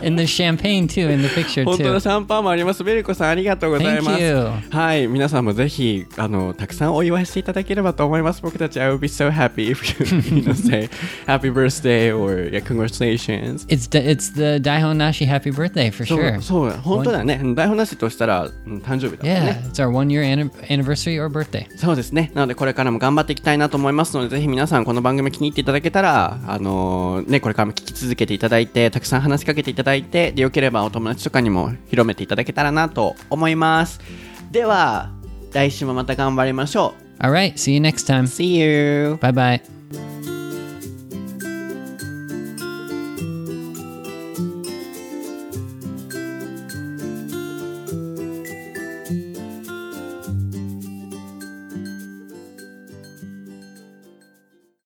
[0.02, 1.76] In the champagne too in the picture too.
[1.76, 2.82] 本当だ、シャンパンもあります。
[2.82, 4.74] ベルコさん、ありがとうございます。
[4.74, 8.40] はい、皆さんもぜひあのたくさんお祝いしていただければと思います。
[8.40, 10.88] 僕たち、I would be so happy if you, you know, say
[11.26, 13.66] happy birthday or yeah, congratulations.
[13.66, 16.40] It's the, it's the 台本なし happy birthday for sure.
[16.40, 17.38] そう、そう本当だね。
[17.54, 19.60] 台本なしとしたら誕生日だもんね。
[19.62, 21.66] Yeah, mm, it's our one year anniversary or birthday.
[21.76, 22.30] そうですね。
[22.34, 34.00] なので、これからも頑張っていきたいなと思いますので、ぜひ皆さん、この番組気に入っていただけたら、あのーね、これからも聞き続けていただいて、たくさん話しかけていただいて、でよければお友達とかにも広めていただけたらなと思います。
[34.50, 35.10] では、
[35.52, 38.16] 来週もまた頑張りましょ All right, see you next う。
[38.18, 38.22] time.
[38.24, 39.18] See you!
[39.20, 39.79] Bye bye.